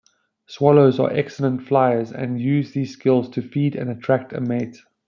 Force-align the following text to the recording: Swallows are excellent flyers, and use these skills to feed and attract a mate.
Swallows 0.47 0.99
are 0.99 1.13
excellent 1.13 1.61
flyers, 1.61 2.11
and 2.11 2.41
use 2.41 2.71
these 2.71 2.91
skills 2.91 3.29
to 3.29 3.41
feed 3.43 3.75
and 3.75 3.87
attract 3.91 4.33
a 4.33 4.41
mate. 4.41 4.77